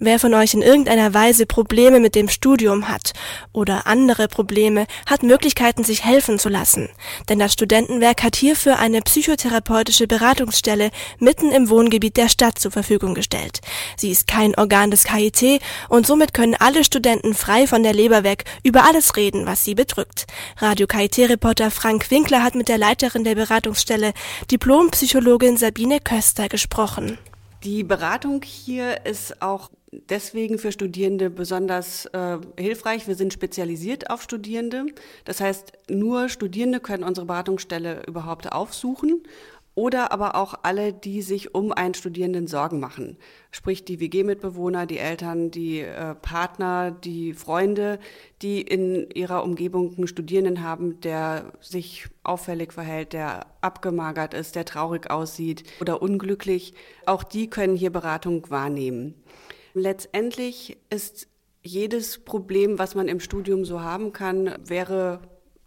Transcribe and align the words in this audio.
Wer 0.00 0.20
von 0.20 0.32
euch 0.32 0.54
in 0.54 0.62
irgendeiner 0.62 1.12
Weise 1.12 1.44
Probleme 1.44 1.98
mit 1.98 2.14
dem 2.14 2.28
Studium 2.28 2.88
hat 2.88 3.14
oder 3.52 3.88
andere 3.88 4.28
Probleme, 4.28 4.86
hat 5.06 5.24
Möglichkeiten, 5.24 5.82
sich 5.82 6.04
helfen 6.04 6.38
zu 6.38 6.48
lassen. 6.48 6.88
Denn 7.28 7.40
das 7.40 7.54
Studentenwerk 7.54 8.22
hat 8.22 8.36
hierfür 8.36 8.78
eine 8.78 9.00
psychotherapeutische 9.00 10.06
Beratungsstelle 10.06 10.92
mitten 11.18 11.50
im 11.50 11.68
Wohngebiet 11.68 12.16
der 12.16 12.28
Stadt 12.28 12.60
zur 12.60 12.70
Verfügung 12.70 13.14
gestellt. 13.14 13.58
Sie 13.96 14.12
ist 14.12 14.28
kein 14.28 14.54
Organ 14.54 14.92
des 14.92 15.02
KIT 15.02 15.60
und 15.88 16.06
somit 16.06 16.32
können 16.32 16.54
alle 16.54 16.84
Studenten 16.84 17.34
frei 17.34 17.66
von 17.66 17.82
der 17.82 17.92
Leber 17.92 18.22
weg 18.22 18.44
über 18.62 18.84
alles 18.84 19.16
reden, 19.16 19.46
was 19.46 19.64
sie 19.64 19.74
bedrückt. 19.74 20.28
Radio 20.58 20.86
KIT-Reporter 20.86 21.72
Frank 21.72 22.08
Winkler 22.12 22.44
hat 22.44 22.54
mit 22.54 22.68
der 22.68 22.78
Leiterin 22.78 23.24
der 23.24 23.34
Beratungsstelle, 23.34 24.12
Diplompsychologin 24.48 25.56
Sabine 25.56 25.98
Köster, 25.98 26.48
gesprochen. 26.48 27.18
Die 27.64 27.82
Beratung 27.82 28.42
hier 28.44 29.04
ist 29.04 29.42
auch 29.42 29.70
deswegen 29.92 30.58
für 30.58 30.72
Studierende 30.72 31.30
besonders 31.30 32.06
äh, 32.06 32.38
hilfreich. 32.58 33.06
Wir 33.06 33.14
sind 33.14 33.32
spezialisiert 33.32 34.10
auf 34.10 34.22
Studierende. 34.22 34.86
Das 35.24 35.40
heißt, 35.40 35.72
nur 35.88 36.28
Studierende 36.28 36.80
können 36.80 37.04
unsere 37.04 37.26
Beratungsstelle 37.26 38.02
überhaupt 38.06 38.52
aufsuchen 38.52 39.22
oder 39.78 40.10
aber 40.10 40.34
auch 40.34 40.54
alle, 40.64 40.92
die 40.92 41.22
sich 41.22 41.54
um 41.54 41.70
einen 41.70 41.94
Studierenden 41.94 42.48
Sorgen 42.48 42.80
machen. 42.80 43.16
Sprich 43.52 43.84
die 43.84 44.00
WG-Mitbewohner, 44.00 44.86
die 44.86 44.98
Eltern, 44.98 45.52
die 45.52 45.82
äh, 45.82 46.16
Partner, 46.16 46.90
die 46.90 47.32
Freunde, 47.32 48.00
die 48.42 48.60
in 48.60 49.08
ihrer 49.12 49.44
Umgebung 49.44 49.94
einen 49.96 50.08
Studierenden 50.08 50.64
haben, 50.64 50.98
der 51.00 51.52
sich 51.60 52.08
auffällig 52.24 52.72
verhält, 52.72 53.12
der 53.12 53.46
abgemagert 53.60 54.34
ist, 54.34 54.56
der 54.56 54.64
traurig 54.64 55.12
aussieht 55.12 55.62
oder 55.80 56.02
unglücklich. 56.02 56.74
Auch 57.06 57.22
die 57.22 57.48
können 57.48 57.76
hier 57.76 57.90
Beratung 57.90 58.50
wahrnehmen. 58.50 59.14
Letztendlich 59.74 60.78
ist 60.90 61.28
jedes 61.62 62.18
Problem, 62.18 62.78
was 62.78 62.94
man 62.94 63.08
im 63.08 63.20
Studium 63.20 63.64
so 63.64 63.80
haben 63.80 64.12
kann, 64.12 64.54
wäre 64.64 65.20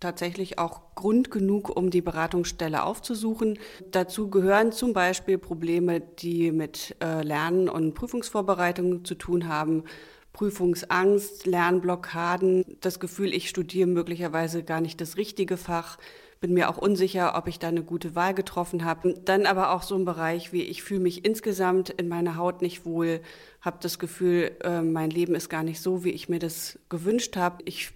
tatsächlich 0.00 0.58
auch 0.58 0.94
Grund 0.94 1.30
genug, 1.30 1.74
um 1.74 1.90
die 1.90 2.02
Beratungsstelle 2.02 2.84
aufzusuchen. 2.84 3.58
Dazu 3.90 4.30
gehören 4.30 4.72
zum 4.72 4.92
Beispiel 4.92 5.38
Probleme, 5.38 6.00
die 6.00 6.52
mit 6.52 6.96
äh, 7.02 7.22
Lernen 7.22 7.68
und 7.68 7.94
Prüfungsvorbereitung 7.94 9.04
zu 9.04 9.16
tun 9.16 9.48
haben. 9.48 9.84
Prüfungsangst, 10.32 11.46
Lernblockaden, 11.46 12.64
das 12.80 13.00
Gefühl, 13.00 13.34
ich 13.34 13.48
studiere 13.48 13.88
möglicherweise 13.88 14.62
gar 14.62 14.80
nicht 14.80 15.00
das 15.00 15.16
richtige 15.16 15.56
Fach, 15.56 15.98
bin 16.40 16.54
mir 16.54 16.68
auch 16.68 16.78
unsicher, 16.78 17.36
ob 17.36 17.48
ich 17.48 17.58
da 17.58 17.68
eine 17.68 17.82
gute 17.82 18.14
Wahl 18.14 18.34
getroffen 18.34 18.84
habe. 18.84 19.14
Dann 19.24 19.46
aber 19.46 19.72
auch 19.72 19.82
so 19.82 19.96
ein 19.96 20.04
Bereich 20.04 20.52
wie 20.52 20.62
ich 20.62 20.82
fühle 20.82 21.00
mich 21.00 21.24
insgesamt 21.24 21.90
in 21.90 22.08
meiner 22.08 22.36
Haut 22.36 22.62
nicht 22.62 22.84
wohl, 22.84 23.20
habe 23.60 23.78
das 23.80 23.98
Gefühl, 23.98 24.52
äh, 24.62 24.82
mein 24.82 25.10
Leben 25.10 25.34
ist 25.34 25.48
gar 25.48 25.62
nicht 25.62 25.80
so, 25.80 26.04
wie 26.04 26.10
ich 26.10 26.28
mir 26.28 26.38
das 26.38 26.78
gewünscht 26.88 27.36
habe. 27.36 27.62
Ich 27.64 27.92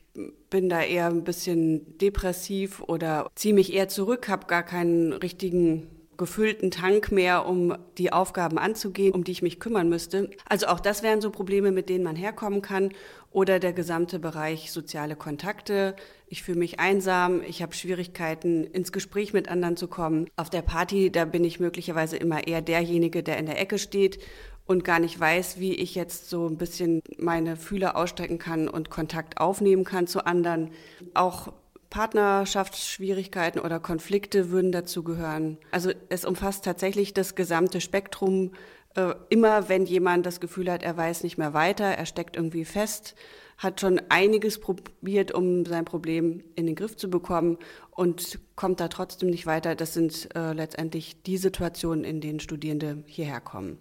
bin 0.51 0.69
da 0.69 0.83
eher 0.83 1.07
ein 1.07 1.25
bisschen 1.25 1.99
depressiv 1.99 2.83
oder 2.83 3.31
ziehe 3.35 3.55
mich 3.55 3.73
eher 3.73 3.89
zurück, 3.89 4.29
habe 4.29 4.47
gar 4.47 4.63
keinen 4.63 5.13
richtigen 5.13 5.89
gefüllten 6.17 6.71
Tank 6.71 7.11
mehr, 7.11 7.47
um 7.47 7.77
die 7.99 8.13
Aufgaben 8.13 8.59
anzugehen, 8.59 9.15
um 9.15 9.25
die 9.25 9.33
ich 9.33 9.43
mich 9.43 9.61
kümmern 9.61 9.89
müsste. 9.89 10.31
Also 10.49 10.67
auch 10.67 10.81
das 10.81 11.03
wären 11.03 11.21
so 11.21 11.31
Probleme, 11.31 11.73
mit 11.73 11.89
denen 11.89 12.05
man 12.05 12.17
herkommen 12.17 12.63
kann. 12.63 12.91
Oder 13.31 13.59
der 13.59 13.73
gesamte 13.73 14.19
Bereich 14.19 14.71
soziale 14.73 15.17
Kontakte. 15.17 15.97
Ich 16.27 16.43
fühle 16.43 16.59
mich 16.59 16.81
einsam, 16.81 17.41
ich 17.43 17.63
habe 17.63 17.75
Schwierigkeiten, 17.75 18.65
ins 18.65 18.93
Gespräch 18.93 19.33
mit 19.33 19.49
anderen 19.49 19.79
zu 19.79 19.89
kommen. 19.89 20.29
Auf 20.37 20.51
der 20.51 20.61
Party, 20.61 21.11
da 21.11 21.25
bin 21.25 21.43
ich 21.43 21.59
möglicherweise 21.59 22.19
immer 22.19 22.47
eher 22.47 22.61
derjenige, 22.61 23.23
der 23.23 23.39
in 23.39 23.47
der 23.47 23.59
Ecke 23.59 23.79
steht 23.79 24.19
und 24.67 24.85
gar 24.85 24.99
nicht 24.99 25.19
weiß, 25.19 25.59
wie 25.59 25.75
ich 25.75 25.95
jetzt 25.95 26.29
so 26.29 26.47
ein 26.47 26.59
bisschen 26.59 27.03
meine 27.19 27.57
Fühler 27.57 27.97
ausstrecken 27.97 28.39
kann 28.39 28.69
und 28.69 28.91
Kontakt 28.91 29.39
aufnehmen 29.39 29.85
kann 29.85 30.07
zu 30.07 30.27
anderen. 30.27 30.71
Auch 31.15 31.53
Partnerschaftsschwierigkeiten 31.93 33.61
oder 33.61 33.79
Konflikte 33.79 34.51
würden 34.51 34.73
dazu 34.73 35.03
gehören. 35.03 35.59
Also 35.73 35.93
es 36.09 36.25
umfasst 36.25 36.65
tatsächlich 36.65 37.13
das 37.13 37.35
gesamte 37.35 37.83
Spektrum. 37.83 38.53
Äh, 38.95 39.15
immer 39.29 39.69
wenn 39.69 39.85
jemand 39.85 40.25
das 40.25 40.41
Gefühl 40.41 40.73
hat, 40.73 40.83
er 40.83 40.97
weiß 40.97 41.23
nicht 41.23 41.37
mehr 41.37 41.53
weiter, 41.53 41.85
er 41.85 42.07
steckt 42.07 42.37
irgendwie 42.37 42.65
fest, 42.65 43.15
hat 43.59 43.83
schon 43.83 44.01
einiges 44.09 44.59
probiert, 44.59 45.33
um 45.33 45.67
sein 45.67 45.85
Problem 45.85 46.43
in 46.55 46.65
den 46.65 46.77
Griff 46.77 46.97
zu 46.97 47.11
bekommen 47.11 47.59
und 47.91 48.39
kommt 48.57 48.81
da 48.81 48.89
trotzdem 48.89 49.29
nicht 49.29 49.45
weiter. 49.45 49.75
Das 49.75 49.93
sind 49.93 50.35
äh, 50.35 50.55
letztendlich 50.55 51.23
die 51.25 51.37
Situationen, 51.37 52.05
in 52.05 52.23
denen 52.23 52.41
Studierende 52.41 53.05
hierher 53.05 53.43
kommen. 53.43 53.77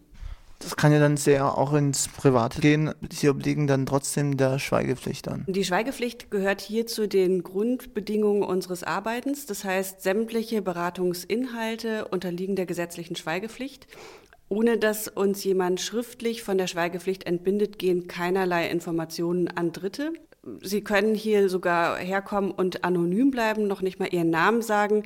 Das 0.62 0.76
kann 0.76 0.92
ja 0.92 1.00
dann 1.00 1.18
sehr 1.18 1.58
auch 1.58 1.74
ins 1.74 2.08
Private 2.08 2.62
gehen. 2.62 2.94
Sie 3.12 3.30
obliegen 3.30 3.68
dann 3.68 3.86
trotzdem 3.86 4.38
der 4.38 4.60
Schweigepflicht 4.60 5.28
an. 5.28 5.44
Die 5.48 5.64
Schweigepflicht 5.64 6.32
gehört 6.32 6.62
hier 6.62 6.88
zu 6.88 7.08
den 7.08 7.44
Grundbedingungen 7.44 8.44
unseres 8.44 8.84
Arbeitens. 8.84 9.46
Das 9.46 9.64
heißt, 9.64 10.02
sämtliche 10.02 10.62
Beratungsinhalte 10.62 12.08
unterliegen 12.08 12.56
der 12.56 12.66
gesetzlichen 12.66 13.16
Schweigepflicht. 13.16 13.88
Ohne 14.50 14.78
dass 14.78 15.08
uns 15.08 15.44
jemand 15.44 15.80
schriftlich 15.80 16.44
von 16.44 16.58
der 16.58 16.68
Schweigepflicht 16.68 17.26
entbindet, 17.26 17.80
gehen 17.80 18.08
keinerlei 18.08 18.70
Informationen 18.70 19.48
an 19.48 19.72
Dritte. 19.72 20.12
Sie 20.62 20.84
können 20.84 21.16
hier 21.16 21.50
sogar 21.50 21.98
herkommen 21.98 22.52
und 22.52 22.84
anonym 22.84 23.32
bleiben, 23.32 23.68
noch 23.68 23.82
nicht 23.82 24.00
mal 24.00 24.14
Ihren 24.14 24.30
Namen 24.30 24.62
sagen, 24.62 25.04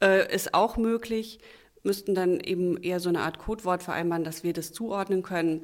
äh, 0.00 0.32
ist 0.32 0.54
auch 0.54 0.76
möglich 0.76 1.40
müssten 1.84 2.14
dann 2.14 2.40
eben 2.40 2.76
eher 2.82 3.00
so 3.00 3.08
eine 3.08 3.20
Art 3.20 3.38
Codewort 3.38 3.82
vereinbaren, 3.82 4.24
dass 4.24 4.42
wir 4.42 4.52
das 4.52 4.72
zuordnen 4.72 5.22
können, 5.22 5.60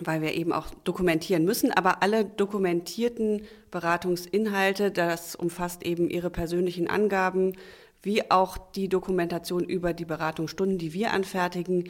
weil 0.00 0.22
wir 0.22 0.34
eben 0.34 0.52
auch 0.52 0.70
dokumentieren 0.84 1.44
müssen. 1.44 1.70
Aber 1.70 2.02
alle 2.02 2.24
dokumentierten 2.24 3.42
Beratungsinhalte, 3.70 4.90
das 4.90 5.34
umfasst 5.34 5.84
eben 5.84 6.10
Ihre 6.10 6.30
persönlichen 6.30 6.88
Angaben, 6.88 7.52
wie 8.02 8.30
auch 8.30 8.58
die 8.58 8.88
Dokumentation 8.88 9.64
über 9.64 9.92
die 9.92 10.04
Beratungsstunden, 10.04 10.78
die 10.78 10.92
wir 10.92 11.12
anfertigen, 11.12 11.84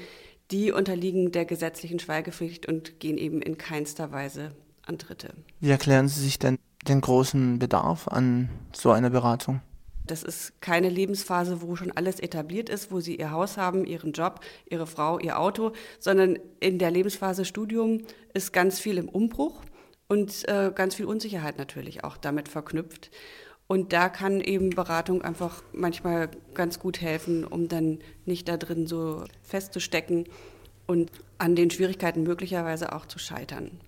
die 0.50 0.70
unterliegen 0.70 1.32
der 1.32 1.44
gesetzlichen 1.44 1.98
Schweigepflicht 1.98 2.66
und 2.66 3.00
gehen 3.00 3.18
eben 3.18 3.40
in 3.40 3.58
keinster 3.58 4.12
Weise 4.12 4.52
an 4.86 4.98
Dritte. 4.98 5.30
Wie 5.60 5.70
erklären 5.70 6.08
Sie 6.08 6.20
sich 6.20 6.38
denn 6.38 6.58
den 6.86 7.00
großen 7.00 7.58
Bedarf 7.58 8.08
an 8.08 8.50
so 8.72 8.90
einer 8.90 9.10
Beratung? 9.10 9.60
Das 10.06 10.22
ist 10.22 10.60
keine 10.60 10.90
Lebensphase, 10.90 11.62
wo 11.62 11.76
schon 11.76 11.90
alles 11.92 12.20
etabliert 12.20 12.68
ist, 12.68 12.92
wo 12.92 13.00
sie 13.00 13.16
ihr 13.16 13.30
Haus 13.30 13.56
haben, 13.56 13.86
ihren 13.86 14.12
Job, 14.12 14.40
ihre 14.68 14.86
Frau, 14.86 15.18
ihr 15.18 15.38
Auto, 15.38 15.72
sondern 15.98 16.38
in 16.60 16.78
der 16.78 16.90
Lebensphase 16.90 17.44
Studium 17.44 18.02
ist 18.34 18.52
ganz 18.52 18.78
viel 18.80 18.98
im 18.98 19.08
Umbruch 19.08 19.62
und 20.08 20.46
äh, 20.48 20.72
ganz 20.74 20.94
viel 20.94 21.06
Unsicherheit 21.06 21.56
natürlich 21.56 22.04
auch 22.04 22.18
damit 22.18 22.48
verknüpft. 22.48 23.10
Und 23.66 23.94
da 23.94 24.10
kann 24.10 24.40
eben 24.40 24.70
Beratung 24.70 25.22
einfach 25.22 25.62
manchmal 25.72 26.28
ganz 26.52 26.78
gut 26.78 27.00
helfen, 27.00 27.44
um 27.44 27.68
dann 27.68 28.00
nicht 28.26 28.46
da 28.48 28.58
drin 28.58 28.86
so 28.86 29.24
festzustecken 29.42 30.26
und 30.86 31.10
an 31.38 31.56
den 31.56 31.70
Schwierigkeiten 31.70 32.24
möglicherweise 32.24 32.92
auch 32.92 33.06
zu 33.06 33.18
scheitern. 33.18 33.80